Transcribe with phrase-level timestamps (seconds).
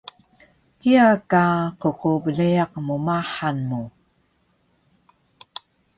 [0.79, 1.43] kiya ka
[1.81, 3.81] qqbleyaq mmahan mu